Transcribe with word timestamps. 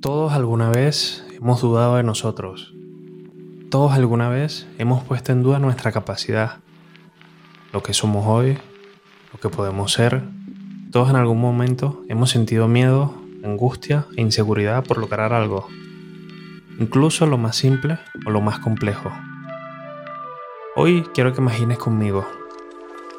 Todos 0.00 0.32
alguna 0.32 0.70
vez 0.70 1.26
hemos 1.36 1.60
dudado 1.60 1.96
de 1.96 2.04
nosotros. 2.04 2.72
Todos 3.68 3.94
alguna 3.94 4.28
vez 4.28 4.68
hemos 4.78 5.02
puesto 5.02 5.32
en 5.32 5.42
duda 5.42 5.58
nuestra 5.58 5.90
capacidad, 5.90 6.58
lo 7.72 7.82
que 7.82 7.92
somos 7.92 8.24
hoy, 8.24 8.56
lo 9.32 9.40
que 9.40 9.48
podemos 9.48 9.92
ser. 9.92 10.22
Todos 10.92 11.10
en 11.10 11.16
algún 11.16 11.40
momento 11.40 12.04
hemos 12.08 12.30
sentido 12.30 12.68
miedo, 12.68 13.12
angustia 13.42 14.06
e 14.16 14.22
inseguridad 14.22 14.84
por 14.84 14.98
lograr 14.98 15.32
algo, 15.32 15.66
incluso 16.78 17.26
lo 17.26 17.36
más 17.36 17.56
simple 17.56 17.98
o 18.24 18.30
lo 18.30 18.40
más 18.40 18.60
complejo. 18.60 19.10
Hoy 20.76 21.08
quiero 21.12 21.32
que 21.32 21.40
imagines 21.40 21.78
conmigo, 21.78 22.24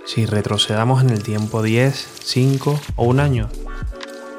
si 0.06 0.26
retrocedamos 0.26 1.04
en 1.04 1.10
el 1.10 1.24
tiempo 1.24 1.62
10, 1.62 2.22
5 2.24 2.80
o 2.96 3.04
un 3.04 3.20
año, 3.20 3.50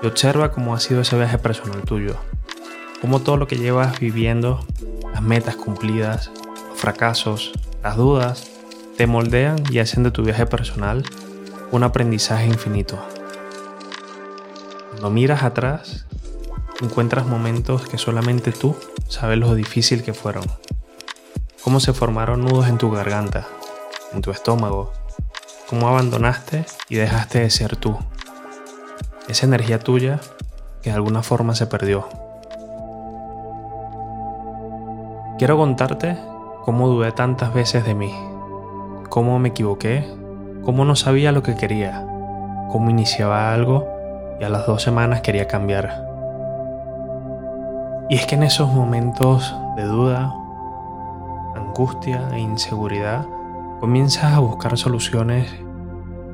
y 0.03 0.07
observa 0.07 0.53
cómo 0.53 0.75
ha 0.75 0.81
sido 0.81 1.03
ese 1.03 1.19
viaje 1.19 1.37
personal 1.37 1.83
tuyo 1.83 2.17
cómo 3.01 3.21
todo 3.21 3.37
lo 3.37 3.47
que 3.47 3.57
llevas 3.57 3.99
viviendo, 3.99 4.65
las 5.13 5.23
metas 5.23 5.57
cumplidas, 5.57 6.31
los 6.69 6.79
fracasos, 6.79 7.53
las 7.83 7.97
dudas, 7.97 8.51
te 8.97 9.07
moldean 9.07 9.63
y 9.71 9.79
hacen 9.79 10.03
de 10.03 10.11
tu 10.11 10.23
viaje 10.23 10.47
personal 10.47 11.03
un 11.73 11.83
aprendizaje 11.85 12.47
infinito. 12.47 12.99
Cuando 14.91 15.11
miras 15.11 15.43
atrás, 15.43 16.07
encuentras 16.83 17.27
momentos 17.27 17.87
que 17.87 17.97
solamente 17.97 18.53
tú 18.53 18.77
sabes 19.09 19.39
lo 19.39 19.55
difícil 19.55 20.03
que 20.03 20.15
fueron. 20.15 20.45
Cómo 21.63 21.81
se 21.81 21.93
formaron 21.93 22.45
nudos 22.45 22.69
en 22.69 22.79
tu 22.79 22.91
garganta, 22.91 23.47
en 24.13 24.23
tu 24.23 24.31
estómago, 24.31 24.93
cómo 25.69 25.89
abandonaste 25.89 26.67
y 26.89 26.97
dejaste 26.97 27.41
de 27.41 27.51
ser 27.51 27.77
tú. 27.77 27.97
Esa 29.29 29.47
energía 29.47 29.79
tuya 29.79 30.21
que 30.83 30.91
de 30.91 30.97
alguna 30.97 31.23
forma 31.23 31.55
se 31.55 31.67
perdió. 31.67 32.09
Quiero 35.41 35.57
contarte 35.57 36.19
cómo 36.67 36.87
dudé 36.87 37.13
tantas 37.13 37.55
veces 37.55 37.87
de 37.87 37.95
mí, 37.95 38.15
cómo 39.09 39.39
me 39.39 39.49
equivoqué, 39.49 40.05
cómo 40.67 40.85
no 40.85 40.97
sabía 40.97 41.33
lo 41.33 41.43
que 41.43 41.57
quería, 41.57 42.07
cómo 42.71 42.91
iniciaba 42.91 43.51
algo 43.51 43.89
y 44.39 44.45
a 44.45 44.51
las 44.51 44.67
dos 44.67 44.83
semanas 44.83 45.23
quería 45.23 45.49
cambiar. 45.49 46.07
Y 48.11 48.17
es 48.17 48.27
que 48.27 48.35
en 48.35 48.43
esos 48.43 48.71
momentos 48.71 49.57
de 49.77 49.85
duda, 49.85 50.31
angustia 51.57 52.21
e 52.35 52.39
inseguridad, 52.39 53.25
comienzas 53.81 54.35
a 54.35 54.41
buscar 54.41 54.77
soluciones 54.77 55.51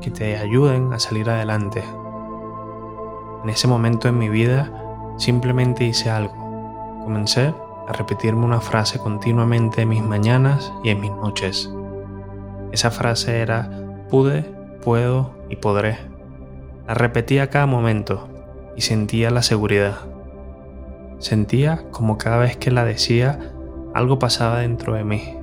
que 0.00 0.10
te 0.10 0.36
ayuden 0.36 0.92
a 0.92 0.98
salir 0.98 1.30
adelante. 1.30 1.84
En 3.44 3.50
ese 3.50 3.68
momento 3.68 4.08
en 4.08 4.18
mi 4.18 4.28
vida 4.28 4.68
simplemente 5.16 5.84
hice 5.84 6.10
algo. 6.10 6.34
Comencé 7.04 7.54
a 7.88 7.92
repetirme 7.92 8.44
una 8.44 8.60
frase 8.60 8.98
continuamente 8.98 9.82
en 9.82 9.88
mis 9.88 10.02
mañanas 10.02 10.72
y 10.82 10.90
en 10.90 11.00
mis 11.00 11.12
noches. 11.12 11.70
Esa 12.72 12.90
frase 12.90 13.40
era 13.40 13.70
pude, 14.10 14.42
puedo 14.82 15.30
y 15.48 15.56
podré. 15.56 15.98
La 16.86 16.94
repetía 16.94 17.50
cada 17.50 17.66
momento 17.66 18.28
y 18.76 18.82
sentía 18.82 19.30
la 19.30 19.42
seguridad. 19.42 19.98
Sentía 21.18 21.84
como 21.90 22.18
cada 22.18 22.38
vez 22.38 22.56
que 22.56 22.70
la 22.70 22.84
decía 22.84 23.52
algo 23.94 24.18
pasaba 24.18 24.58
dentro 24.58 24.94
de 24.94 25.04
mí. 25.04 25.36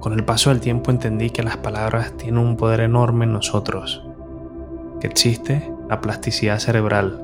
Con 0.00 0.12
el 0.12 0.24
paso 0.24 0.50
del 0.50 0.60
tiempo 0.60 0.90
entendí 0.90 1.30
que 1.30 1.42
las 1.42 1.56
palabras 1.56 2.16
tienen 2.16 2.38
un 2.38 2.56
poder 2.56 2.80
enorme 2.80 3.24
en 3.24 3.32
nosotros, 3.32 4.06
que 5.00 5.06
existe 5.06 5.70
la 5.88 6.00
plasticidad 6.00 6.58
cerebral 6.58 7.22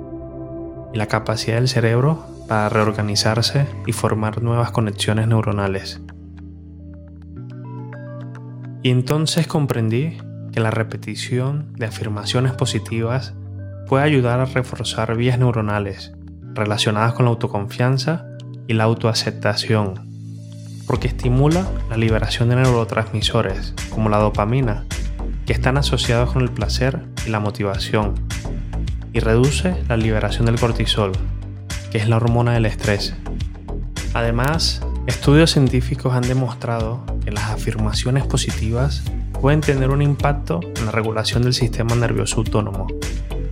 y 0.93 0.99
la 0.99 1.07
capacidad 1.07 1.57
del 1.57 1.69
cerebro 1.69 2.36
para 2.49 2.69
reorganizarse 2.69 3.67
y 3.87 3.93
formar 3.93 4.43
nuevas 4.43 4.71
conexiones 4.71 5.29
neuronales. 5.29 6.01
Y 8.83 8.91
entonces 8.91 9.47
comprendí 9.47 10.19
que 10.53 10.61
la 10.61 10.71
repetición 10.71 11.73
de 11.75 11.87
afirmaciones 11.87 12.53
positivas 12.53 13.35
puede 13.87 14.05
ayudar 14.05 14.41
a 14.41 14.47
reforzar 14.47 15.17
vías 15.17 15.39
neuronales 15.39 16.12
relacionadas 16.55 17.15
con 17.15 17.25
la 17.25 17.31
autoconfianza 17.31 18.27
y 18.67 18.75
la 18.75 18.85
autoaceptación, 18.85 20.09
porque 20.87 21.09
estimula 21.09 21.67
la 21.91 21.97
liberación 21.97 22.49
de 22.49 22.56
neurotransmisores 22.56 23.75
como 23.91 24.09
la 24.09 24.19
dopamina, 24.19 24.85
que 25.45 25.53
están 25.53 25.77
asociados 25.77 26.33
con 26.33 26.43
el 26.43 26.51
placer 26.51 27.03
y 27.27 27.31
la 27.31 27.41
motivación, 27.41 28.15
y 29.12 29.21
reduce 29.21 29.77
la 29.89 29.97
liberación 29.97 30.47
del 30.47 30.59
cortisol, 30.59 31.12
es 31.97 32.09
la 32.09 32.17
hormona 32.17 32.53
del 32.53 32.67
estrés. 32.67 33.15
Además, 34.15 34.83
estudios 35.07 35.51
científicos 35.51 36.15
han 36.15 36.23
demostrado 36.23 37.05
que 37.25 37.31
las 37.31 37.51
afirmaciones 37.51 38.27
positivas 38.27 39.03
pueden 39.41 39.61
tener 39.61 39.91
un 39.91 40.03
impacto 40.03 40.61
en 40.77 40.87
la 40.87 40.93
regulación 40.93 41.43
del 41.43 41.55
sistema 41.55 41.95
nervioso 41.95 42.39
autónomo, 42.39 42.87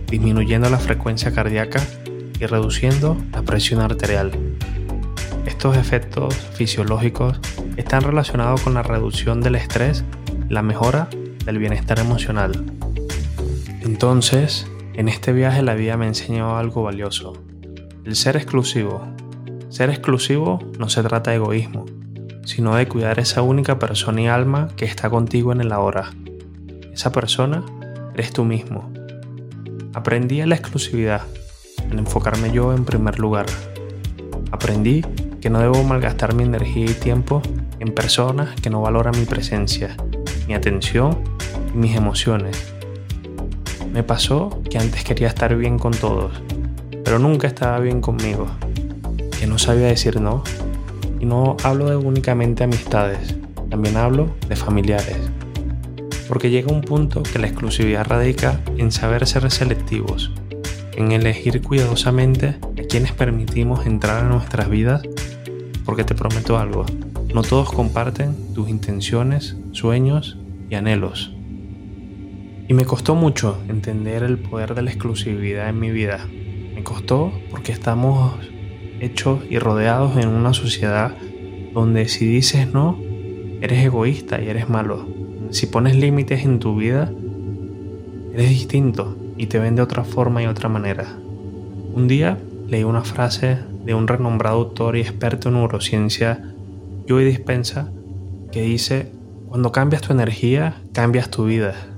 disminuyendo 0.07 0.69
la 0.69 0.77
frecuencia 0.77 1.33
cardíaca 1.33 1.81
y 2.39 2.45
reduciendo 2.45 3.17
la 3.31 3.41
presión 3.41 3.81
arterial. 3.81 4.31
Estos 5.45 5.77
efectos 5.77 6.35
fisiológicos 6.53 7.39
están 7.77 8.01
relacionados 8.01 8.61
con 8.61 8.73
la 8.73 8.83
reducción 8.83 9.41
del 9.41 9.55
estrés 9.55 10.03
y 10.49 10.53
la 10.53 10.61
mejora 10.61 11.09
del 11.45 11.59
bienestar 11.59 11.99
emocional. 11.99 12.65
Entonces, 13.81 14.67
en 14.93 15.09
este 15.09 15.33
viaje 15.33 15.61
la 15.61 15.75
vida 15.75 15.97
me 15.97 16.07
enseñó 16.07 16.57
algo 16.57 16.83
valioso. 16.83 17.33
El 18.05 18.15
ser 18.15 18.35
exclusivo. 18.37 19.01
Ser 19.69 19.89
exclusivo 19.89 20.59
no 20.77 20.89
se 20.89 21.01
trata 21.01 21.31
de 21.31 21.37
egoísmo, 21.37 21.85
sino 22.45 22.75
de 22.75 22.87
cuidar 22.87 23.17
esa 23.17 23.41
única 23.41 23.79
persona 23.79 24.21
y 24.21 24.27
alma 24.27 24.67
que 24.77 24.85
está 24.85 25.09
contigo 25.09 25.51
en 25.51 25.61
el 25.61 25.71
ahora. 25.71 26.11
Esa 26.93 27.11
persona 27.11 27.63
eres 28.13 28.31
tú 28.31 28.45
mismo. 28.45 28.93
Aprendí 29.95 30.39
a 30.39 30.45
la 30.45 30.53
exclusividad, 30.53 31.23
en 31.89 31.97
enfocarme 31.97 32.51
yo 32.51 32.75
en 32.75 32.85
primer 32.85 33.17
lugar. 33.17 33.47
Aprendí 34.51 35.01
que 35.41 35.49
no 35.49 35.59
debo 35.59 35.83
malgastar 35.83 36.35
mi 36.35 36.43
energía 36.43 36.85
y 36.85 36.93
tiempo 36.93 37.41
en 37.79 37.91
personas 37.91 38.53
que 38.61 38.69
no 38.69 38.81
valoran 38.81 39.17
mi 39.17 39.25
presencia, 39.25 39.97
mi 40.47 40.53
atención 40.53 41.23
y 41.73 41.77
mis 41.77 41.95
emociones. 41.95 42.71
Me 43.91 44.03
pasó 44.03 44.61
que 44.69 44.77
antes 44.77 45.03
quería 45.03 45.29
estar 45.29 45.55
bien 45.55 45.79
con 45.79 45.91
todos, 45.91 46.39
pero 47.05 47.19
nunca 47.19 47.47
estaba 47.47 47.79
bien 47.79 48.01
conmigo, 48.01 48.47
que 49.39 49.45
no 49.45 49.59
sabía 49.59 49.85
decir 49.85 50.19
no. 50.19 50.43
Y 51.19 51.25
no 51.25 51.55
hablo 51.63 51.87
de 51.87 51.95
únicamente 51.95 52.63
amistades, 52.63 53.35
también 53.69 53.95
hablo 53.95 54.35
de 54.49 54.55
familiares. 54.55 55.17
Porque 56.27 56.49
llega 56.49 56.73
un 56.73 56.81
punto 56.81 57.21
que 57.21 57.37
la 57.37 57.47
exclusividad 57.47 58.07
radica 58.07 58.59
en 58.77 58.91
saber 58.91 59.27
ser 59.27 59.49
selectivos, 59.51 60.31
en 60.93 61.11
elegir 61.11 61.61
cuidadosamente 61.61 62.57
a 62.63 62.87
quienes 62.89 63.11
permitimos 63.11 63.85
entrar 63.85 64.23
a 64.23 64.27
nuestras 64.27 64.67
vidas, 64.67 65.03
porque 65.85 66.03
te 66.03 66.15
prometo 66.15 66.57
algo, 66.57 66.87
no 67.31 67.43
todos 67.43 67.71
comparten 67.71 68.35
tus 68.55 68.67
intenciones, 68.67 69.55
sueños 69.73 70.39
y 70.71 70.75
anhelos. 70.75 71.31
Y 72.67 72.73
me 72.73 72.85
costó 72.85 73.13
mucho 73.13 73.61
entender 73.69 74.23
el 74.23 74.39
poder 74.39 74.73
de 74.73 74.81
la 74.81 74.89
exclusividad 74.89 75.69
en 75.69 75.79
mi 75.79 75.91
vida, 75.91 76.25
me 76.75 76.83
costó 76.83 77.31
porque 77.49 77.71
estamos 77.71 78.35
hechos 78.99 79.39
y 79.49 79.59
rodeados 79.59 80.17
en 80.17 80.27
una 80.27 80.53
sociedad 80.53 81.15
donde 81.73 82.07
si 82.07 82.25
dices 82.25 82.71
no, 82.73 82.99
eres 83.61 83.83
egoísta 83.83 84.41
y 84.41 84.49
eres 84.49 84.69
malo. 84.69 85.07
Si 85.51 85.67
pones 85.67 85.95
límites 85.95 86.43
en 86.43 86.59
tu 86.59 86.75
vida, 86.75 87.11
eres 88.33 88.49
distinto 88.49 89.17
y 89.37 89.47
te 89.47 89.59
ven 89.59 89.75
de 89.75 89.81
otra 89.81 90.03
forma 90.03 90.43
y 90.43 90.47
otra 90.47 90.69
manera. 90.69 91.17
Un 91.93 92.07
día 92.07 92.37
leí 92.67 92.83
una 92.83 93.03
frase 93.03 93.59
de 93.85 93.93
un 93.93 94.07
renombrado 94.07 94.57
autor 94.57 94.97
y 94.97 95.01
experto 95.01 95.49
en 95.49 95.55
neurociencia, 95.55 96.53
Joey 97.07 97.25
Dispensa, 97.25 97.91
que 98.51 98.61
dice, 98.63 99.11
cuando 99.47 99.71
cambias 99.71 100.01
tu 100.01 100.11
energía, 100.11 100.81
cambias 100.91 101.29
tu 101.29 101.45
vida. 101.45 101.94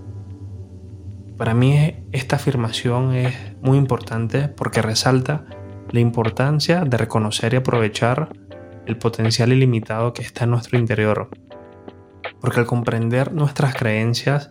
Para 1.37 1.53
mí 1.53 1.95
esta 2.11 2.37
afirmación 2.37 3.13
es 3.13 3.35
muy 3.61 3.77
importante 3.77 4.47
porque 4.47 4.81
resalta 4.81 5.45
la 5.91 5.99
importancia 5.99 6.83
de 6.83 6.97
reconocer 6.97 7.53
y 7.53 7.57
aprovechar 7.57 8.29
el 8.87 8.97
potencial 8.97 9.53
ilimitado 9.53 10.13
que 10.13 10.23
está 10.23 10.45
en 10.45 10.51
nuestro 10.51 10.79
interior. 10.79 11.29
Porque 12.41 12.59
al 12.59 12.65
comprender 12.65 13.33
nuestras 13.33 13.75
creencias, 13.75 14.49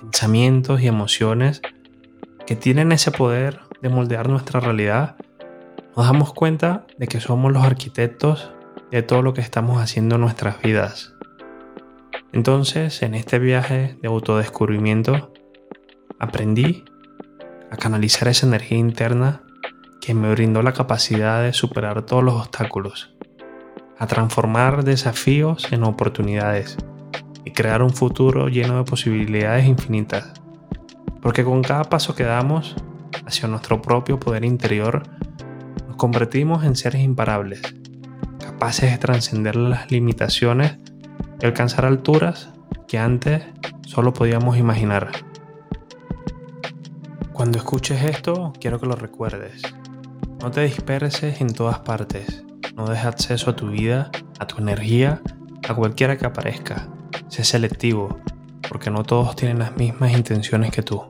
pensamientos 0.00 0.80
y 0.80 0.88
emociones 0.88 1.62
que 2.44 2.56
tienen 2.56 2.90
ese 2.90 3.12
poder 3.12 3.60
de 3.80 3.88
moldear 3.88 4.28
nuestra 4.28 4.58
realidad, 4.58 5.16
nos 5.96 6.06
damos 6.06 6.32
cuenta 6.32 6.86
de 6.98 7.06
que 7.06 7.20
somos 7.20 7.52
los 7.52 7.64
arquitectos 7.64 8.52
de 8.90 9.02
todo 9.02 9.22
lo 9.22 9.32
que 9.32 9.40
estamos 9.42 9.80
haciendo 9.80 10.16
en 10.16 10.22
nuestras 10.22 10.60
vidas. 10.60 11.14
Entonces, 12.32 13.02
en 13.02 13.14
este 13.14 13.38
viaje 13.38 13.96
de 14.02 14.08
autodescubrimiento, 14.08 15.32
aprendí 16.18 16.84
a 17.70 17.76
canalizar 17.76 18.28
esa 18.28 18.46
energía 18.46 18.78
interna 18.78 19.42
que 20.00 20.14
me 20.14 20.30
brindó 20.30 20.62
la 20.62 20.72
capacidad 20.72 21.42
de 21.42 21.52
superar 21.52 22.02
todos 22.02 22.22
los 22.22 22.34
obstáculos, 22.34 23.14
a 23.98 24.06
transformar 24.06 24.84
desafíos 24.84 25.72
en 25.72 25.84
oportunidades 25.84 26.76
y 27.44 27.50
crear 27.50 27.82
un 27.82 27.90
futuro 27.90 28.48
lleno 28.48 28.78
de 28.78 28.84
posibilidades 28.84 29.66
infinitas. 29.66 30.32
Porque 31.20 31.44
con 31.44 31.62
cada 31.62 31.84
paso 31.84 32.14
que 32.14 32.22
damos 32.22 32.76
hacia 33.26 33.48
nuestro 33.48 33.82
propio 33.82 34.20
poder 34.20 34.44
interior, 34.44 35.02
nos 35.88 35.96
convertimos 35.96 36.64
en 36.64 36.76
seres 36.76 37.02
imparables, 37.02 37.62
capaces 38.38 38.92
de 38.92 38.98
trascender 38.98 39.56
las 39.56 39.90
limitaciones 39.90 40.78
y 41.40 41.46
alcanzar 41.46 41.84
alturas 41.84 42.50
que 42.86 42.98
antes 42.98 43.42
solo 43.86 44.12
podíamos 44.12 44.56
imaginar. 44.56 45.25
Cuando 47.46 47.60
escuches 47.60 48.02
esto, 48.02 48.52
quiero 48.60 48.80
que 48.80 48.86
lo 48.86 48.96
recuerdes. 48.96 49.62
No 50.42 50.50
te 50.50 50.62
disperses 50.62 51.40
en 51.40 51.54
todas 51.54 51.78
partes. 51.78 52.42
No 52.74 52.88
dejes 52.88 53.06
acceso 53.06 53.50
a 53.50 53.54
tu 53.54 53.68
vida, 53.68 54.10
a 54.40 54.48
tu 54.48 54.58
energía, 54.58 55.22
a 55.68 55.72
cualquiera 55.72 56.18
que 56.18 56.26
aparezca. 56.26 56.88
Sé 57.28 57.44
selectivo, 57.44 58.18
porque 58.68 58.90
no 58.90 59.04
todos 59.04 59.36
tienen 59.36 59.60
las 59.60 59.76
mismas 59.76 60.10
intenciones 60.10 60.72
que 60.72 60.82
tú. 60.82 61.04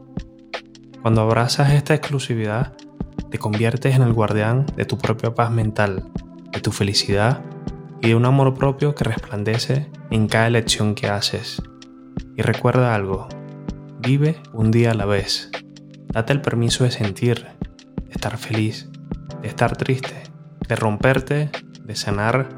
Cuando 1.01 1.23
abrazas 1.23 1.73
esta 1.73 1.95
exclusividad, 1.95 2.75
te 3.31 3.39
conviertes 3.39 3.97
en 3.97 4.03
el 4.03 4.13
guardián 4.13 4.67
de 4.77 4.85
tu 4.85 4.99
propia 4.99 5.35
paz 5.35 5.51
mental, 5.51 6.05
de 6.53 6.61
tu 6.61 6.71
felicidad 6.71 7.41
y 8.03 8.09
de 8.09 8.15
un 8.15 8.27
amor 8.27 8.53
propio 8.53 8.95
que 8.95 9.05
resplandece 9.05 9.91
en 10.11 10.29
cada 10.29 10.49
elección 10.49 10.95
que 10.95 11.09
haces. 11.09 11.63
Y 12.37 12.43
recuerda 12.43 12.95
algo, 12.95 13.27
vive 14.01 14.37
un 14.53 14.71
día 14.71 14.91
a 14.91 14.95
la 14.95 15.07
vez. 15.07 15.51
Date 16.09 16.33
el 16.33 16.41
permiso 16.41 16.85
de 16.85 16.91
sentir, 16.91 17.47
de 18.05 18.11
estar 18.11 18.39
feliz, 18.39 18.89
de 19.43 19.49
estar 19.49 19.77
triste, 19.77 20.23
de 20.69 20.77
romperte, 20.77 21.51
de 21.85 21.97
sanar. 21.97 22.49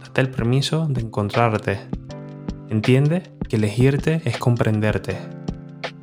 Date 0.00 0.20
el 0.20 0.30
permiso 0.30 0.86
de 0.88 1.02
encontrarte. 1.02 1.80
Entiende 2.68 3.22
que 3.48 3.56
elegirte 3.56 4.22
es 4.24 4.38
comprenderte. 4.38 5.18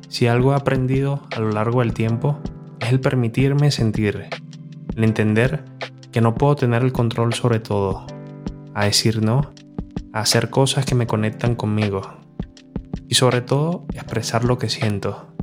Si 0.08 0.26
algo 0.26 0.52
he 0.52 0.56
aprendido 0.56 1.22
a 1.34 1.40
lo 1.40 1.50
largo 1.50 1.80
del 1.80 1.92
tiempo 1.92 2.38
es 2.80 2.90
el 2.90 3.00
permitirme 3.00 3.70
sentir, 3.70 4.28
el 4.94 5.04
entender 5.04 5.64
que 6.12 6.20
no 6.20 6.36
puedo 6.36 6.54
tener 6.54 6.82
el 6.84 6.92
control 6.92 7.34
sobre 7.34 7.58
todo, 7.58 8.06
a 8.74 8.84
decir 8.84 9.22
no, 9.22 9.52
a 10.12 10.20
hacer 10.20 10.50
cosas 10.50 10.86
que 10.86 10.94
me 10.94 11.08
conectan 11.08 11.56
conmigo 11.56 12.02
y 13.08 13.16
sobre 13.16 13.40
todo 13.40 13.86
expresar 13.92 14.44
lo 14.44 14.58
que 14.58 14.68
siento. 14.68 15.33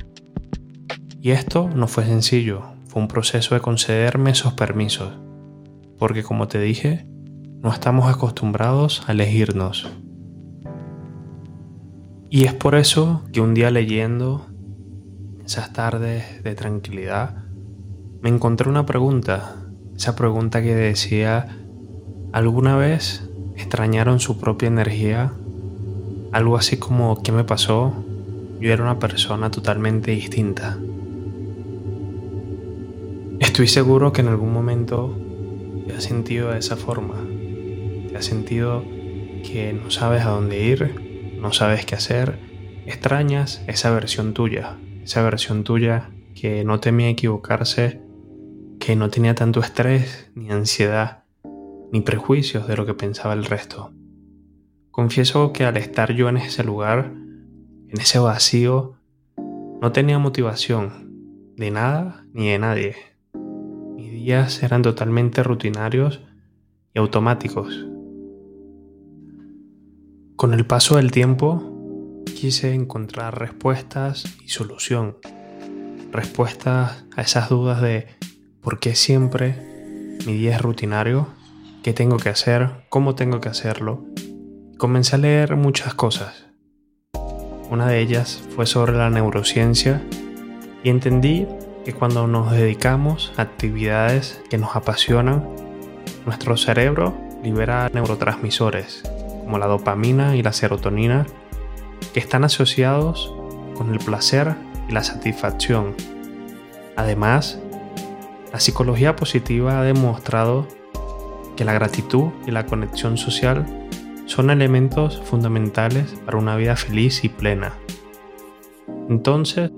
Y 1.24 1.30
esto 1.30 1.70
no 1.72 1.86
fue 1.86 2.04
sencillo, 2.04 2.62
fue 2.88 3.00
un 3.00 3.06
proceso 3.06 3.54
de 3.54 3.60
concederme 3.60 4.32
esos 4.32 4.54
permisos, 4.54 5.12
porque 5.96 6.24
como 6.24 6.48
te 6.48 6.60
dije, 6.60 7.06
no 7.60 7.72
estamos 7.72 8.12
acostumbrados 8.12 9.04
a 9.06 9.12
elegirnos. 9.12 9.88
Y 12.28 12.42
es 12.42 12.54
por 12.54 12.74
eso 12.74 13.22
que 13.32 13.40
un 13.40 13.54
día 13.54 13.70
leyendo, 13.70 14.48
esas 15.46 15.72
tardes 15.72 16.42
de 16.42 16.56
tranquilidad, 16.56 17.44
me 18.20 18.28
encontré 18.28 18.68
una 18.68 18.84
pregunta, 18.84 19.54
esa 19.96 20.16
pregunta 20.16 20.60
que 20.60 20.74
decía, 20.74 21.56
¿alguna 22.32 22.76
vez 22.76 23.30
extrañaron 23.54 24.18
su 24.18 24.40
propia 24.40 24.66
energía? 24.66 25.32
Algo 26.32 26.56
así 26.56 26.78
como, 26.78 27.22
¿qué 27.22 27.30
me 27.30 27.44
pasó? 27.44 27.94
Yo 28.58 28.72
era 28.72 28.82
una 28.82 28.98
persona 28.98 29.52
totalmente 29.52 30.10
distinta. 30.10 30.78
Estoy 33.52 33.68
seguro 33.68 34.14
que 34.14 34.22
en 34.22 34.28
algún 34.28 34.50
momento 34.50 35.14
te 35.86 35.92
has 35.92 36.04
sentido 36.04 36.52
de 36.52 36.58
esa 36.58 36.74
forma. 36.74 37.22
Te 38.08 38.16
has 38.16 38.24
sentido 38.24 38.82
que 39.44 39.74
no 39.74 39.90
sabes 39.90 40.22
a 40.22 40.30
dónde 40.30 40.64
ir, 40.64 41.34
no 41.38 41.52
sabes 41.52 41.84
qué 41.84 41.94
hacer, 41.94 42.38
extrañas 42.86 43.62
esa 43.66 43.90
versión 43.90 44.32
tuya, 44.32 44.78
esa 45.04 45.20
versión 45.20 45.64
tuya 45.64 46.08
que 46.34 46.64
no 46.64 46.80
temía 46.80 47.10
equivocarse, 47.10 48.00
que 48.80 48.96
no 48.96 49.10
tenía 49.10 49.34
tanto 49.34 49.60
estrés, 49.60 50.30
ni 50.34 50.50
ansiedad, 50.50 51.24
ni 51.92 52.00
prejuicios 52.00 52.66
de 52.66 52.78
lo 52.78 52.86
que 52.86 52.94
pensaba 52.94 53.34
el 53.34 53.44
resto. 53.44 53.92
Confieso 54.90 55.52
que 55.52 55.66
al 55.66 55.76
estar 55.76 56.14
yo 56.14 56.30
en 56.30 56.38
ese 56.38 56.64
lugar, 56.64 57.12
en 57.12 58.00
ese 58.00 58.18
vacío, 58.18 58.94
no 59.36 59.92
tenía 59.92 60.18
motivación 60.18 61.52
de 61.58 61.70
nada 61.70 62.24
ni 62.32 62.48
de 62.48 62.58
nadie 62.58 63.11
días 64.22 64.62
eran 64.62 64.82
totalmente 64.82 65.42
rutinarios 65.42 66.20
y 66.94 66.98
automáticos. 67.00 67.86
Con 70.36 70.54
el 70.54 70.64
paso 70.64 70.96
del 70.96 71.10
tiempo 71.10 72.22
quise 72.36 72.72
encontrar 72.72 73.38
respuestas 73.38 74.24
y 74.44 74.50
solución. 74.50 75.16
Respuestas 76.12 77.04
a 77.16 77.22
esas 77.22 77.48
dudas 77.48 77.82
de 77.82 78.06
por 78.60 78.78
qué 78.78 78.94
siempre 78.94 79.56
mi 80.24 80.34
día 80.34 80.54
es 80.54 80.62
rutinario, 80.62 81.26
qué 81.82 81.92
tengo 81.92 82.16
que 82.16 82.28
hacer, 82.28 82.84
cómo 82.90 83.16
tengo 83.16 83.40
que 83.40 83.48
hacerlo. 83.48 84.04
Comencé 84.78 85.16
a 85.16 85.18
leer 85.18 85.56
muchas 85.56 85.94
cosas. 85.94 86.46
Una 87.70 87.88
de 87.88 88.00
ellas 88.00 88.40
fue 88.54 88.66
sobre 88.66 88.92
la 88.92 89.10
neurociencia 89.10 90.00
y 90.84 90.90
entendí 90.90 91.46
que 91.84 91.92
cuando 91.92 92.26
nos 92.26 92.52
dedicamos 92.52 93.32
a 93.36 93.42
actividades 93.42 94.42
que 94.48 94.58
nos 94.58 94.76
apasionan, 94.76 95.48
nuestro 96.26 96.56
cerebro 96.56 97.14
libera 97.42 97.90
neurotransmisores 97.92 99.02
como 99.44 99.58
la 99.58 99.66
dopamina 99.66 100.36
y 100.36 100.42
la 100.42 100.52
serotonina 100.52 101.26
que 102.14 102.20
están 102.20 102.44
asociados 102.44 103.34
con 103.76 103.92
el 103.92 103.98
placer 103.98 104.54
y 104.88 104.92
la 104.92 105.02
satisfacción. 105.02 105.94
Además, 106.96 107.58
la 108.52 108.60
psicología 108.60 109.16
positiva 109.16 109.80
ha 109.80 109.82
demostrado 109.82 110.68
que 111.56 111.64
la 111.64 111.72
gratitud 111.72 112.30
y 112.46 112.50
la 112.50 112.66
conexión 112.66 113.16
social 113.16 113.66
son 114.26 114.50
elementos 114.50 115.20
fundamentales 115.24 116.14
para 116.24 116.38
una 116.38 116.56
vida 116.56 116.76
feliz 116.76 117.24
y 117.24 117.28
plena. 117.28 117.72
Entonces, 119.08 119.70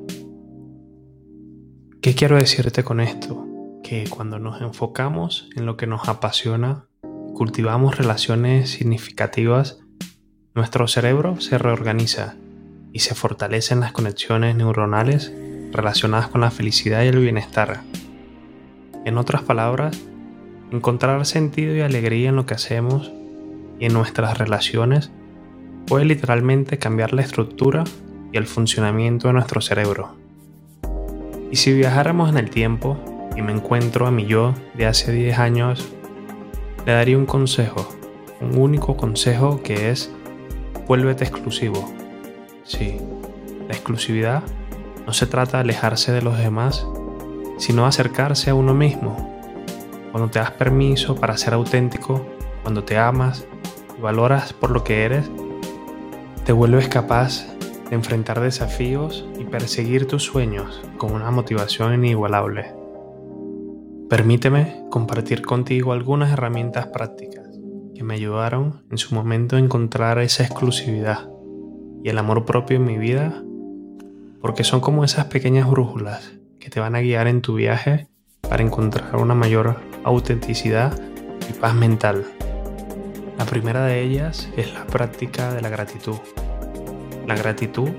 ¿Qué 2.04 2.14
quiero 2.14 2.36
decirte 2.36 2.84
con 2.84 3.00
esto? 3.00 3.46
Que 3.82 4.04
cuando 4.10 4.38
nos 4.38 4.60
enfocamos 4.60 5.48
en 5.56 5.64
lo 5.64 5.78
que 5.78 5.86
nos 5.86 6.06
apasiona, 6.06 6.84
cultivamos 7.32 7.96
relaciones 7.96 8.68
significativas, 8.68 9.78
nuestro 10.54 10.86
cerebro 10.86 11.40
se 11.40 11.56
reorganiza 11.56 12.34
y 12.92 12.98
se 12.98 13.14
fortalecen 13.14 13.80
las 13.80 13.92
conexiones 13.92 14.54
neuronales 14.54 15.32
relacionadas 15.72 16.28
con 16.28 16.42
la 16.42 16.50
felicidad 16.50 17.04
y 17.04 17.06
el 17.06 17.20
bienestar. 17.20 17.80
En 19.06 19.16
otras 19.16 19.40
palabras, 19.40 19.98
encontrar 20.72 21.24
sentido 21.24 21.74
y 21.74 21.80
alegría 21.80 22.28
en 22.28 22.36
lo 22.36 22.44
que 22.44 22.52
hacemos 22.52 23.12
y 23.80 23.86
en 23.86 23.94
nuestras 23.94 24.36
relaciones 24.36 25.10
puede 25.86 26.04
literalmente 26.04 26.76
cambiar 26.76 27.14
la 27.14 27.22
estructura 27.22 27.82
y 28.30 28.36
el 28.36 28.46
funcionamiento 28.46 29.28
de 29.28 29.32
nuestro 29.32 29.62
cerebro. 29.62 30.22
Y 31.54 31.56
si 31.56 31.72
viajáramos 31.72 32.30
en 32.30 32.36
el 32.36 32.50
tiempo 32.50 32.98
y 33.36 33.42
me 33.42 33.52
encuentro 33.52 34.08
a 34.08 34.10
mi 34.10 34.26
yo 34.26 34.54
de 34.74 34.86
hace 34.86 35.12
10 35.12 35.38
años, 35.38 35.88
le 36.84 36.94
daría 36.94 37.16
un 37.16 37.26
consejo, 37.26 37.88
un 38.40 38.58
único 38.58 38.96
consejo 38.96 39.62
que 39.62 39.90
es 39.90 40.10
vuélvete 40.88 41.22
exclusivo. 41.22 41.88
Sí, 42.64 42.96
la 43.68 43.74
exclusividad 43.74 44.42
no 45.06 45.12
se 45.12 45.28
trata 45.28 45.58
de 45.58 45.60
alejarse 45.60 46.10
de 46.10 46.22
los 46.22 46.36
demás, 46.38 46.88
sino 47.58 47.86
acercarse 47.86 48.50
a 48.50 48.56
uno 48.56 48.74
mismo. 48.74 49.16
Cuando 50.10 50.30
te 50.30 50.40
das 50.40 50.50
permiso 50.50 51.14
para 51.14 51.36
ser 51.36 51.54
auténtico, 51.54 52.26
cuando 52.62 52.82
te 52.82 52.98
amas 52.98 53.46
y 53.96 54.00
valoras 54.00 54.52
por 54.52 54.72
lo 54.72 54.82
que 54.82 55.04
eres, 55.04 55.30
te 56.44 56.50
vuelves 56.50 56.88
capaz 56.88 57.46
enfrentar 57.94 58.40
desafíos 58.40 59.26
y 59.38 59.44
perseguir 59.44 60.06
tus 60.06 60.22
sueños 60.22 60.82
con 60.98 61.12
una 61.12 61.30
motivación 61.30 61.94
inigualable. 61.94 62.74
Permíteme 64.08 64.84
compartir 64.90 65.42
contigo 65.42 65.92
algunas 65.92 66.32
herramientas 66.32 66.88
prácticas 66.88 67.48
que 67.94 68.04
me 68.04 68.14
ayudaron 68.14 68.84
en 68.90 68.98
su 68.98 69.14
momento 69.14 69.56
a 69.56 69.58
encontrar 69.58 70.18
esa 70.18 70.44
exclusividad 70.44 71.30
y 72.02 72.10
el 72.10 72.18
amor 72.18 72.44
propio 72.44 72.76
en 72.76 72.84
mi 72.84 72.98
vida, 72.98 73.42
porque 74.40 74.62
son 74.62 74.80
como 74.80 75.04
esas 75.04 75.26
pequeñas 75.26 75.70
brújulas 75.70 76.34
que 76.60 76.70
te 76.70 76.80
van 76.80 76.96
a 76.96 77.00
guiar 77.00 77.28
en 77.28 77.40
tu 77.40 77.54
viaje 77.54 78.08
para 78.42 78.62
encontrar 78.62 79.16
una 79.16 79.34
mayor 79.34 79.80
autenticidad 80.04 81.00
y 81.48 81.52
paz 81.54 81.74
mental. 81.74 82.24
La 83.38 83.46
primera 83.46 83.84
de 83.86 84.02
ellas 84.02 84.48
es 84.56 84.72
la 84.74 84.86
práctica 84.86 85.52
de 85.52 85.62
la 85.62 85.70
gratitud. 85.70 86.18
La 87.26 87.34
gratitud 87.34 87.90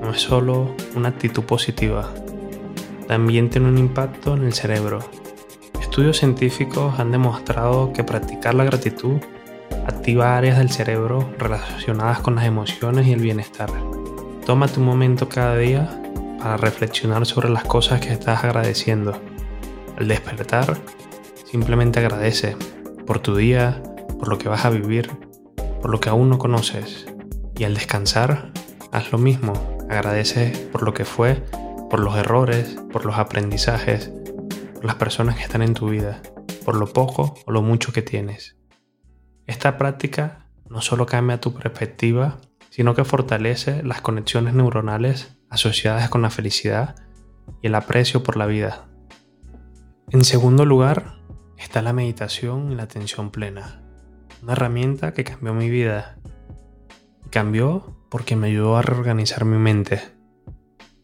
no 0.00 0.10
es 0.10 0.20
solo 0.20 0.74
una 0.94 1.08
actitud 1.08 1.44
positiva, 1.44 2.12
también 3.08 3.48
tiene 3.48 3.68
un 3.68 3.78
impacto 3.78 4.34
en 4.34 4.44
el 4.44 4.52
cerebro. 4.52 4.98
Estudios 5.80 6.18
científicos 6.18 7.00
han 7.00 7.10
demostrado 7.10 7.90
que 7.94 8.04
practicar 8.04 8.54
la 8.54 8.64
gratitud 8.64 9.16
activa 9.86 10.36
áreas 10.36 10.58
del 10.58 10.70
cerebro 10.70 11.32
relacionadas 11.38 12.20
con 12.20 12.34
las 12.34 12.44
emociones 12.44 13.06
y 13.06 13.14
el 13.14 13.20
bienestar. 13.20 13.70
Tómate 14.44 14.78
un 14.78 14.84
momento 14.84 15.26
cada 15.26 15.56
día 15.56 16.02
para 16.38 16.58
reflexionar 16.58 17.24
sobre 17.24 17.48
las 17.48 17.64
cosas 17.64 18.02
que 18.02 18.12
estás 18.12 18.44
agradeciendo. 18.44 19.18
Al 19.96 20.06
despertar, 20.06 20.76
simplemente 21.50 22.00
agradece 22.00 22.56
por 23.06 23.20
tu 23.20 23.36
día, 23.36 23.82
por 24.18 24.28
lo 24.28 24.36
que 24.36 24.50
vas 24.50 24.66
a 24.66 24.70
vivir, 24.70 25.10
por 25.80 25.90
lo 25.90 25.98
que 25.98 26.10
aún 26.10 26.28
no 26.28 26.36
conoces. 26.36 27.06
Y 27.56 27.64
al 27.64 27.72
descansar, 27.72 28.52
haz 28.92 29.12
lo 29.12 29.18
mismo. 29.18 29.52
Agradece 29.88 30.68
por 30.72 30.82
lo 30.82 30.94
que 30.94 31.04
fue, 31.04 31.42
por 31.90 32.00
los 32.00 32.16
errores, 32.16 32.76
por 32.92 33.06
los 33.06 33.18
aprendizajes, 33.18 34.10
por 34.74 34.84
las 34.84 34.96
personas 34.96 35.36
que 35.36 35.42
están 35.42 35.62
en 35.62 35.74
tu 35.74 35.88
vida, 35.88 36.22
por 36.64 36.76
lo 36.76 36.92
poco 36.92 37.34
o 37.46 37.52
lo 37.52 37.62
mucho 37.62 37.92
que 37.92 38.02
tienes. 38.02 38.56
Esta 39.46 39.78
práctica 39.78 40.46
no 40.68 40.82
solo 40.82 41.06
cambia 41.06 41.40
tu 41.40 41.54
perspectiva, 41.54 42.38
sino 42.70 42.94
que 42.94 43.04
fortalece 43.04 43.82
las 43.82 44.02
conexiones 44.02 44.54
neuronales 44.54 45.38
asociadas 45.50 46.08
con 46.10 46.22
la 46.22 46.30
felicidad 46.30 46.94
y 47.62 47.68
el 47.68 47.74
aprecio 47.74 48.22
por 48.22 48.36
la 48.36 48.46
vida. 48.46 48.86
En 50.10 50.24
segundo 50.24 50.64
lugar, 50.64 51.18
está 51.56 51.82
la 51.82 51.92
meditación 51.92 52.70
y 52.70 52.74
la 52.74 52.84
atención 52.84 53.30
plena, 53.30 53.82
una 54.42 54.52
herramienta 54.52 55.12
que 55.12 55.24
cambió 55.24 55.54
mi 55.54 55.70
vida. 55.70 56.18
Cambió 57.30 57.94
porque 58.08 58.36
me 58.36 58.48
ayudó 58.48 58.76
a 58.76 58.82
reorganizar 58.82 59.44
mi 59.44 59.58
mente. 59.58 60.00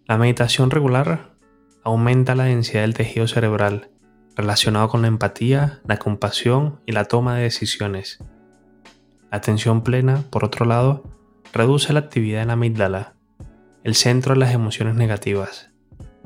La 0.07 0.17
meditación 0.17 0.71
regular 0.71 1.35
aumenta 1.83 2.35
la 2.35 2.45
densidad 2.45 2.83
del 2.83 2.95
tejido 2.95 3.29
cerebral 3.29 3.91
relacionado 4.37 4.89
con 4.89 5.03
la 5.03 5.09
empatía, 5.09 5.81
la 5.87 5.99
compasión 5.99 6.81
y 6.87 6.93
la 6.93 7.05
toma 7.05 7.37
de 7.37 7.43
decisiones. 7.43 8.19
La 9.31 9.39
atención 9.39 9.83
plena, 9.83 10.25
por 10.31 10.45
otro 10.45 10.67
lado, 10.67 11.05
reduce 11.53 11.93
la 11.93 12.01
actividad 12.01 12.43
en 12.43 12.49
la 12.49 12.55
amígdala, 12.55 13.15
el 13.85 13.95
centro 13.95 14.35
de 14.35 14.41
las 14.41 14.55
emociones 14.55 14.95
negativas, 14.95 15.71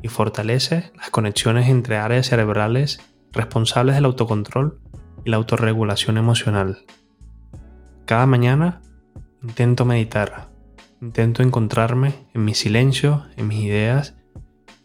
y 0.01 0.09
fortalece 0.09 0.93
las 0.97 1.11
conexiones 1.11 1.69
entre 1.69 1.97
áreas 1.97 2.27
cerebrales 2.27 3.01
responsables 3.33 3.97
del 3.97 4.07
autocontrol 4.07 4.81
y 5.25 5.31
la 5.31 5.37
autorregulación 5.37 6.17
emocional. 6.19 6.85
Cada 8.07 8.27
mañana 8.27 8.81
intento 9.43 9.85
meditar, 9.85 10.51
intento 11.01 11.43
encontrarme 11.43 12.27
en 12.35 12.45
mi 12.45 12.55
silencio, 12.55 13.27
en 13.37 13.49
mis 13.49 13.61
ideas. 13.61 14.17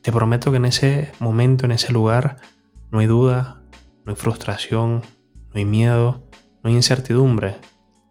Te 0.01 0.11
prometo 0.11 0.51
que 0.51 0.57
en 0.57 0.65
ese 0.65 1.11
momento, 1.19 1.65
en 1.65 1.71
ese 1.71 1.91
lugar, 1.91 2.37
no 2.91 2.99
hay 2.99 3.07
duda, 3.07 3.63
no 4.05 4.11
hay 4.11 4.15
frustración, 4.15 5.01
no 5.49 5.53
hay 5.55 5.65
miedo, 5.65 6.23
no 6.63 6.69
hay 6.69 6.75
incertidumbre. 6.75 7.57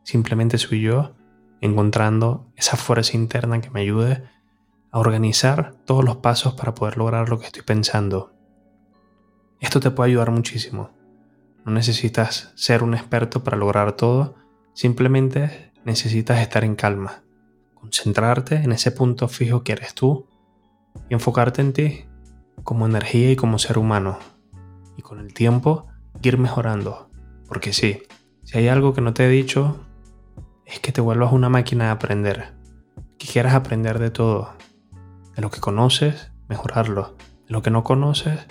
Simplemente 0.03 0.59
soy 0.59 0.81
yo 0.81 1.15
encontrando 1.61 2.51
esa 2.57 2.77
fuerza 2.77 3.17
interna 3.17 3.61
que 3.61 3.71
me 3.71 3.81
ayude 3.81 4.25
a 4.91 4.99
organizar 4.99 5.75
todos 5.87 6.05
los 6.05 6.17
pasos 6.17 6.55
para 6.55 6.75
poder 6.75 6.99
lograr 6.99 7.29
lo 7.29 7.39
que 7.39 7.47
estoy 7.47 7.63
pensando. 7.63 8.35
Esto 9.61 9.79
te 9.79 9.91
puede 9.91 10.11
ayudar 10.11 10.33
muchísimo. 10.33 10.91
No 11.65 11.73
necesitas 11.73 12.53
ser 12.57 12.83
un 12.83 12.95
experto 12.95 13.45
para 13.45 13.57
lograr 13.57 13.93
todo, 13.93 14.35
simplemente 14.75 15.72
necesitas 15.85 16.41
estar 16.41 16.65
en 16.65 16.75
calma, 16.75 17.23
concentrarte 17.75 18.57
en 18.57 18.73
ese 18.73 18.93
punto 18.93 19.29
fijo 19.29 19.65
que 19.65 19.73
eres 19.73 19.95
tú 19.95 20.27
y 21.09 21.15
enfocarte 21.15 21.61
en 21.61 21.73
ti 21.73 22.05
como 22.65 22.87
energía 22.87 23.31
y 23.31 23.37
como 23.37 23.59
ser 23.59 23.79
humano. 23.79 24.19
Y 24.97 25.03
con 25.03 25.19
el 25.19 25.35
tiempo 25.35 25.87
ir 26.23 26.39
mejorando. 26.39 27.11
Porque 27.49 27.73
sí, 27.73 28.03
si 28.45 28.59
hay 28.59 28.69
algo 28.69 28.95
que 28.95 29.01
no 29.01 29.15
te 29.15 29.25
he 29.25 29.29
dicho, 29.29 29.85
es 30.67 30.81
que 30.81 30.93
te 30.93 31.01
vuelvas 31.01 31.33
una 31.33 31.49
máquina 31.49 31.87
de 31.87 31.91
aprender. 31.91 32.53
Que 33.19 33.27
quieras 33.27 33.55
aprender 33.55 33.99
de 33.99 34.11
todo. 34.11 34.55
De 35.35 35.43
lo 35.43 35.51
que 35.51 35.61
conoces, 35.61 36.31
mejorarlo. 36.49 37.17
De 37.47 37.53
lo 37.53 37.63
que 37.63 37.71
no 37.71 37.85
conoces, 37.85 38.47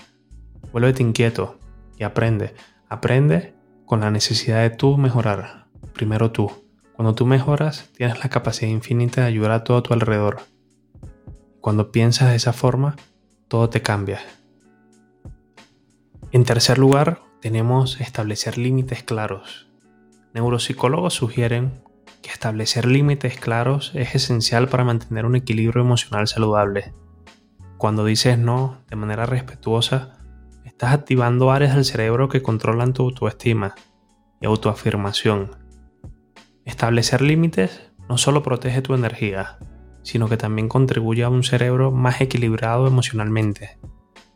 vuélvete 0.71 1.03
inquieto 1.03 1.57
y 1.97 2.03
aprende. 2.03 2.55
Aprende 2.89 3.55
con 3.85 4.01
la 4.01 4.11
necesidad 4.11 4.61
de 4.61 4.69
tú 4.69 4.97
mejorar. 4.97 5.67
Primero 5.93 6.31
tú. 6.31 6.51
Cuando 7.01 7.15
tú 7.15 7.25
mejoras, 7.25 7.89
tienes 7.97 8.19
la 8.19 8.29
capacidad 8.29 8.69
infinita 8.69 9.21
de 9.21 9.27
ayudar 9.27 9.53
a 9.53 9.63
todo 9.63 9.77
a 9.77 9.81
tu 9.81 9.91
alrededor. 9.91 10.41
Cuando 11.59 11.91
piensas 11.91 12.29
de 12.29 12.35
esa 12.35 12.53
forma, 12.53 12.95
todo 13.47 13.71
te 13.71 13.81
cambia. 13.81 14.19
En 16.31 16.43
tercer 16.43 16.77
lugar, 16.77 17.23
tenemos 17.41 17.99
establecer 17.99 18.59
límites 18.59 19.01
claros. 19.01 19.67
Neuropsicólogos 20.35 21.15
sugieren 21.15 21.81
que 22.21 22.29
establecer 22.29 22.85
límites 22.85 23.39
claros 23.39 23.93
es 23.95 24.13
esencial 24.13 24.67
para 24.67 24.83
mantener 24.83 25.25
un 25.25 25.35
equilibrio 25.35 25.81
emocional 25.81 26.27
saludable. 26.27 26.93
Cuando 27.79 28.05
dices 28.05 28.37
no 28.37 28.77
de 28.91 28.95
manera 28.95 29.25
respetuosa, 29.25 30.19
estás 30.65 30.93
activando 30.93 31.49
áreas 31.49 31.73
del 31.73 31.85
cerebro 31.85 32.29
que 32.29 32.43
controlan 32.43 32.93
tu 32.93 33.01
autoestima 33.05 33.73
y 34.39 34.45
autoafirmación. 34.45 35.60
Establecer 36.65 37.21
límites 37.21 37.91
no 38.07 38.17
solo 38.17 38.43
protege 38.43 38.81
tu 38.81 38.93
energía, 38.93 39.57
sino 40.03 40.27
que 40.27 40.37
también 40.37 40.67
contribuye 40.67 41.23
a 41.23 41.29
un 41.29 41.43
cerebro 41.43 41.91
más 41.91 42.21
equilibrado 42.21 42.87
emocionalmente, 42.87 43.79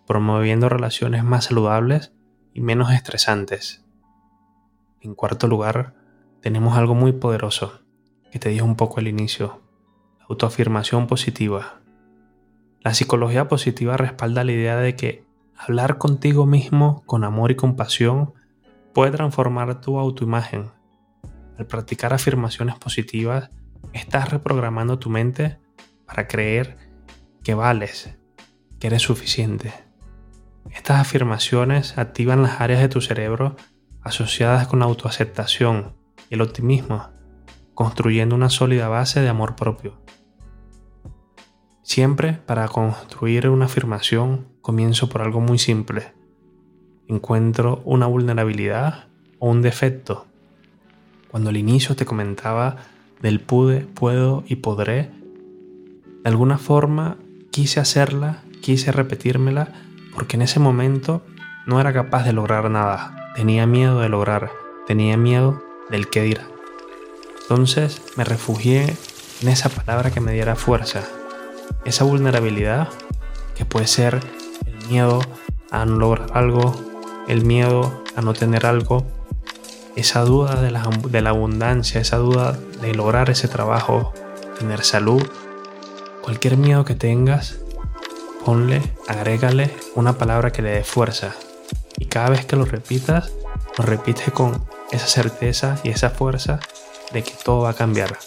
promoviendo 0.08 0.70
relaciones 0.70 1.24
más 1.24 1.46
saludables 1.46 2.14
y 2.54 2.62
menos 2.62 2.92
estresantes. 2.92 3.86
En 5.02 5.14
cuarto 5.14 5.48
lugar, 5.48 5.94
tenemos 6.42 6.78
algo 6.78 6.96
muy 6.96 7.12
poderoso, 7.12 7.82
que 8.32 8.40
te 8.40 8.50
dije 8.50 8.62
un 8.62 8.76
poco 8.76 9.00
al 9.00 9.08
inicio, 9.08 9.62
la 10.20 10.26
autoafirmación 10.30 11.08
positiva. 11.08 11.82
La 12.82 12.94
psicología 12.94 13.48
positiva 13.48 13.98
respalda 13.98 14.44
la 14.44 14.52
idea 14.52 14.78
de 14.78 14.96
que 14.96 15.26
hablar 15.58 15.98
contigo 15.98 16.46
mismo 16.46 17.04
con 17.06 17.24
amor 17.24 17.52
y 17.52 17.56
compasión 17.56 18.34
puede 18.94 19.12
transformar 19.12 19.82
tu 19.82 20.00
autoimagen. 20.00 20.72
Al 21.58 21.66
practicar 21.68 22.14
afirmaciones 22.14 22.76
positivas, 22.76 23.50
estás 23.94 24.30
reprogramando 24.30 25.00
tu 25.00 25.10
mente 25.10 25.58
para 26.06 26.28
creer 26.28 26.78
que 27.44 27.54
vales, 27.54 28.16
que 28.80 28.88
eres 28.88 29.02
suficiente. 29.02 29.74
Estas 30.72 31.00
afirmaciones 31.00 31.98
activan 31.98 32.42
las 32.42 32.60
áreas 32.60 32.82
de 32.82 32.90
tu 32.90 33.02
cerebro 33.02 33.56
asociadas 34.02 34.68
con 34.68 34.80
la 34.80 34.86
autoaceptación, 34.86 35.96
y 36.30 36.36
el 36.36 36.42
optimismo, 36.42 37.10
construyendo 37.74 38.36
una 38.36 38.50
sólida 38.50 38.88
base 38.88 39.22
de 39.22 39.30
amor 39.30 39.56
propio. 39.56 40.02
Siempre 41.82 42.34
para 42.34 42.68
construir 42.68 43.48
una 43.48 43.66
afirmación 43.66 44.48
comienzo 44.62 45.08
por 45.08 45.22
algo 45.22 45.40
muy 45.40 45.60
simple. 45.60 46.14
Encuentro 47.08 47.82
una 47.86 48.08
vulnerabilidad 48.08 49.08
o 49.40 49.50
un 49.50 49.62
defecto. 49.62 50.26
Cuando 51.36 51.50
al 51.50 51.58
inicio 51.58 51.98
te 51.98 52.06
comentaba 52.06 52.78
del 53.22 53.42
pude, 53.42 53.82
puedo 53.82 54.46
y 54.48 54.56
podré, 54.56 55.12
de 56.24 56.30
alguna 56.30 56.58
forma 56.58 57.18
quise 57.52 57.82
hacerla, 57.82 58.46
quise 58.62 58.94
repetírmela, 58.94 59.74
porque 60.14 60.38
en 60.38 60.44
ese 60.44 60.62
momento 60.62 61.26
no 61.68 61.82
era 61.82 61.92
capaz 61.92 62.24
de 62.24 62.32
lograr 62.32 62.72
nada. 62.72 63.34
Tenía 63.36 63.68
miedo 63.68 64.00
de 64.00 64.08
lograr, 64.08 64.50
tenía 64.88 65.18
miedo 65.18 65.62
del 65.90 66.08
que 66.08 66.22
dirá. 66.22 66.48
Entonces 67.42 68.02
me 68.16 68.24
refugié 68.24 68.96
en 69.42 69.50
esa 69.50 69.68
palabra 69.68 70.12
que 70.12 70.22
me 70.22 70.32
diera 70.32 70.56
fuerza, 70.56 71.04
esa 71.84 72.06
vulnerabilidad 72.06 72.88
que 73.58 73.66
puede 73.66 73.88
ser 73.88 74.22
el 74.66 74.88
miedo 74.88 75.20
a 75.70 75.84
no 75.84 75.98
lograr 75.98 76.30
algo, 76.34 76.74
el 77.28 77.44
miedo 77.44 78.06
a 78.16 78.22
no 78.22 78.32
tener 78.32 78.66
algo, 78.66 79.06
esa 79.96 80.22
duda 80.22 80.62
de 80.62 80.72
la, 80.72 81.30
abundancia, 81.30 82.02
esa 82.02 82.18
duda 82.18 82.58
de 82.82 82.94
lograr 82.94 83.30
ese 83.30 83.48
trabajo, 83.48 84.14
tener 84.60 84.84
salud, 84.84 85.26
cualquier 86.22 86.58
miedo 86.58 86.84
que 86.86 86.96
tengas, 86.96 87.60
ponle, 88.46 88.82
agrégale 89.08 89.74
una 89.96 90.18
palabra 90.18 90.52
que 90.52 90.62
le 90.62 90.72
dé 90.72 90.84
fuerza. 90.84 91.34
Y 91.98 92.06
cada 92.06 92.30
vez 92.30 92.46
que 92.46 92.58
lo 92.58 92.66
repitas, 92.66 93.32
lo 93.78 93.86
repites 93.86 94.32
con 94.32 94.66
esa 94.92 95.08
certeza 95.08 95.78
y 95.84 95.90
esa 95.90 96.10
fuerza 96.10 96.60
de 97.14 97.24
que 97.24 97.34
todo 97.44 97.62
va 97.62 97.70
a 97.72 97.76
cambiar. 97.76 98.18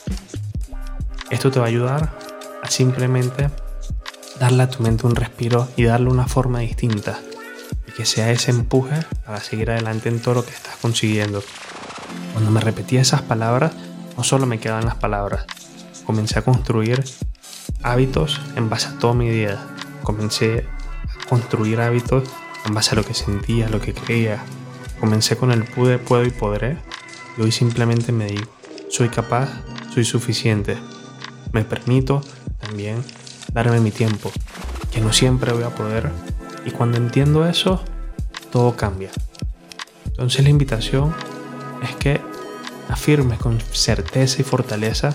Esto 1.30 1.50
te 1.50 1.58
va 1.58 1.66
a 1.66 1.68
ayudar 1.68 2.18
a 2.62 2.70
simplemente 2.70 3.50
darle 4.40 4.62
a 4.62 4.70
tu 4.70 4.82
mente 4.82 5.06
un 5.06 5.14
respiro 5.14 5.68
y 5.76 5.84
darle 5.84 6.08
una 6.08 6.26
forma 6.26 6.60
distinta. 6.60 7.20
Que 7.98 8.06
sea 8.06 8.30
ese 8.30 8.52
empuje 8.52 8.94
para 9.26 9.40
seguir 9.40 9.72
adelante 9.72 10.08
en 10.08 10.20
todo 10.20 10.36
lo 10.36 10.44
que 10.44 10.52
estás 10.52 10.76
consiguiendo. 10.76 11.42
Cuando 12.32 12.52
me 12.52 12.60
repetía 12.60 13.00
esas 13.00 13.22
palabras, 13.22 13.72
no 14.16 14.22
solo 14.22 14.46
me 14.46 14.60
quedaban 14.60 14.84
las 14.84 14.94
palabras, 14.94 15.46
comencé 16.06 16.38
a 16.38 16.42
construir 16.42 17.04
hábitos 17.82 18.40
en 18.54 18.70
base 18.70 18.86
a 18.86 18.98
toda 19.00 19.14
mi 19.14 19.28
vida. 19.28 19.66
Comencé 20.04 20.64
a 21.24 21.28
construir 21.28 21.80
hábitos 21.80 22.22
en 22.66 22.72
base 22.72 22.92
a 22.92 22.94
lo 22.94 23.04
que 23.04 23.14
sentía, 23.14 23.68
lo 23.68 23.80
que 23.80 23.94
creía. 23.94 24.44
Comencé 25.00 25.36
con 25.36 25.50
el 25.50 25.64
pude, 25.64 25.98
puedo 25.98 26.24
y 26.24 26.30
podré 26.30 26.78
y 27.36 27.42
hoy 27.42 27.50
simplemente 27.50 28.12
me 28.12 28.26
digo, 28.26 28.48
soy 28.90 29.08
capaz, 29.08 29.48
soy 29.92 30.04
suficiente. 30.04 30.78
Me 31.52 31.64
permito 31.64 32.22
también 32.60 33.02
darme 33.52 33.80
mi 33.80 33.90
tiempo, 33.90 34.30
que 34.92 35.00
no 35.00 35.12
siempre 35.12 35.52
voy 35.52 35.64
a 35.64 35.74
poder 35.74 36.12
y 36.68 36.70
cuando 36.70 36.98
entiendo 36.98 37.48
eso, 37.48 37.82
todo 38.52 38.76
cambia. 38.76 39.10
Entonces 40.04 40.44
la 40.44 40.50
invitación 40.50 41.14
es 41.82 41.96
que 41.96 42.20
afirmes 42.90 43.38
con 43.38 43.58
certeza 43.72 44.42
y 44.42 44.44
fortaleza 44.44 45.14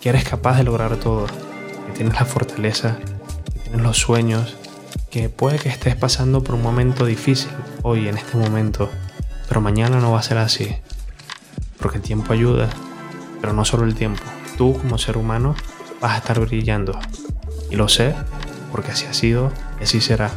que 0.00 0.08
eres 0.08 0.24
capaz 0.24 0.56
de 0.56 0.64
lograr 0.64 0.96
todo, 0.96 1.26
que 1.26 1.92
tienes 1.94 2.14
la 2.14 2.24
fortaleza, 2.24 2.96
que 3.52 3.58
tienes 3.60 3.82
los 3.82 3.98
sueños, 3.98 4.56
que 5.10 5.28
puede 5.28 5.58
que 5.58 5.68
estés 5.68 5.94
pasando 5.94 6.42
por 6.42 6.54
un 6.54 6.62
momento 6.62 7.04
difícil 7.04 7.50
hoy 7.82 8.08
en 8.08 8.16
este 8.16 8.38
momento, 8.38 8.90
pero 9.46 9.60
mañana 9.60 10.00
no 10.00 10.12
va 10.12 10.20
a 10.20 10.22
ser 10.22 10.38
así. 10.38 10.74
Porque 11.78 11.98
el 11.98 12.02
tiempo 12.02 12.32
ayuda, 12.32 12.70
pero 13.42 13.52
no 13.52 13.66
solo 13.66 13.84
el 13.84 13.94
tiempo. 13.94 14.22
Tú 14.56 14.78
como 14.78 14.96
ser 14.96 15.18
humano 15.18 15.54
vas 16.00 16.12
a 16.12 16.18
estar 16.18 16.40
brillando. 16.40 16.98
Y 17.70 17.76
lo 17.76 17.88
sé 17.88 18.14
porque 18.72 18.92
así 18.92 19.04
ha 19.04 19.12
sido 19.12 19.52
y 19.80 19.84
así 19.84 20.00
será. 20.00 20.30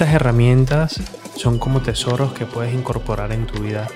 Estas 0.00 0.14
herramientas 0.14 0.98
son 1.36 1.58
como 1.58 1.82
tesoros 1.82 2.32
que 2.32 2.46
puedes 2.46 2.72
incorporar 2.72 3.32
en 3.32 3.46
tu 3.46 3.62
vida. 3.62 3.86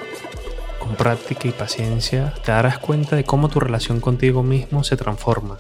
Con 0.79 0.97
práctica 0.97 1.49
y 1.49 1.53
paciencia 1.53 2.35
te 2.45 2.53
darás 2.53 2.79
cuenta 2.79 3.17
de 3.17 3.25
cómo 3.25 3.49
tu 3.49 3.59
relación 3.59 4.01
contigo 4.01 4.43
mismo 4.43 4.85
se 4.85 4.99
transforma, 4.99 5.57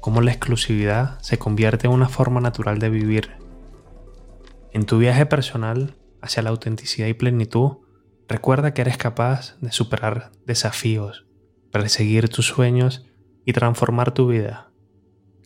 cómo 0.00 0.20
la 0.20 0.32
exclusividad 0.32 1.18
se 1.22 1.38
convierte 1.38 1.86
en 1.86 1.94
una 1.94 2.10
forma 2.10 2.42
natural 2.42 2.78
de 2.78 2.90
vivir. 2.90 3.38
En 4.74 4.84
tu 4.84 4.98
viaje 4.98 5.24
personal 5.24 5.96
hacia 6.20 6.42
la 6.42 6.50
autenticidad 6.50 7.06
y 7.06 7.14
plenitud, 7.14 7.78
recuerda 8.28 8.74
que 8.74 8.82
eres 8.82 8.98
capaz 8.98 9.56
de 9.62 9.72
superar 9.72 10.30
desafíos, 10.44 11.24
perseguir 11.72 12.28
tus 12.28 12.44
sueños 12.44 13.06
y 13.46 13.54
transformar 13.54 14.12
tu 14.12 14.26
vida, 14.28 14.72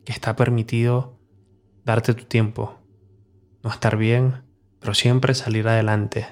que 0.05 0.11
está 0.11 0.35
permitido 0.35 1.21
darte 1.85 2.15
tu 2.15 2.25
tiempo 2.25 2.82
no 3.62 3.71
estar 3.71 3.97
bien, 3.97 4.42
pero 4.81 4.95
siempre 4.95 5.35
salir 5.35 5.69
adelante. 5.69 6.26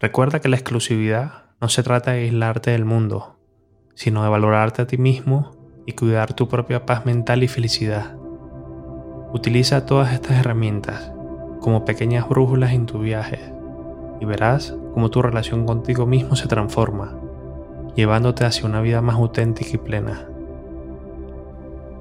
Recuerda 0.00 0.40
que 0.40 0.48
la 0.48 0.56
exclusividad 0.56 1.44
no 1.60 1.68
se 1.68 1.82
trata 1.82 2.12
de 2.12 2.22
aislarte 2.22 2.70
del 2.70 2.84
mundo, 2.84 3.36
sino 3.94 4.22
de 4.22 4.30
valorarte 4.30 4.82
a 4.82 4.86
ti 4.86 4.96
mismo 4.96 5.52
y 5.86 5.92
cuidar 5.92 6.32
tu 6.32 6.48
propia 6.48 6.86
paz 6.86 7.04
mental 7.04 7.42
y 7.42 7.48
felicidad. 7.48 8.16
Utiliza 9.32 9.84
todas 9.84 10.14
estas 10.14 10.38
herramientas 10.38 11.12
como 11.60 11.84
pequeñas 11.84 12.28
brújulas 12.28 12.72
en 12.72 12.86
tu 12.86 13.00
viaje 13.00 13.52
y 14.20 14.24
verás 14.24 14.74
cómo 14.94 15.10
tu 15.10 15.20
relación 15.20 15.66
contigo 15.66 16.06
mismo 16.06 16.36
se 16.36 16.48
transforma, 16.48 17.18
llevándote 17.96 18.44
hacia 18.44 18.66
una 18.66 18.80
vida 18.80 19.02
más 19.02 19.16
auténtica 19.16 19.70
y 19.74 19.78
plena. 19.78 20.26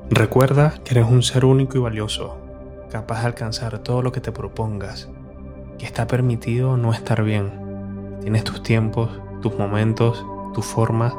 Recuerda 0.09 0.75
que 0.83 0.93
eres 0.93 1.09
un 1.09 1.23
ser 1.23 1.43
único 1.43 1.77
y 1.77 1.81
valioso 1.81 2.42
capaz 2.93 3.21
de 3.21 3.25
alcanzar 3.25 3.79
todo 3.79 4.03
lo 4.03 4.12
que 4.12 4.21
te 4.21 4.31
propongas, 4.31 5.09
que 5.79 5.85
está 5.85 6.05
permitido 6.05 6.77
no 6.77 6.93
estar 6.93 7.23
bien. 7.23 8.19
Tienes 8.21 8.43
tus 8.43 8.62
tiempos, 8.62 9.09
tus 9.41 9.57
momentos, 9.57 10.23
tus 10.53 10.63
formas, 10.63 11.12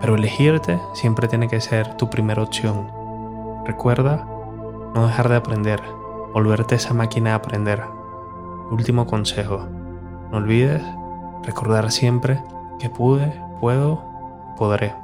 pero 0.00 0.14
elegirte 0.14 0.80
siempre 0.94 1.28
tiene 1.28 1.48
que 1.48 1.60
ser 1.60 1.98
tu 1.98 2.08
primera 2.08 2.42
opción. 2.42 2.88
Recuerda 3.66 4.26
no 4.94 5.06
dejar 5.06 5.28
de 5.28 5.36
aprender, 5.36 5.82
volverte 6.32 6.76
esa 6.76 6.94
máquina 6.94 7.30
de 7.30 7.36
aprender. 7.36 7.82
Último 8.70 9.06
consejo, 9.06 9.68
no 10.30 10.38
olvides 10.38 10.82
recordar 11.42 11.92
siempre 11.92 12.42
que 12.78 12.88
pude, 12.88 13.38
puedo, 13.60 14.02
podré. 14.56 15.03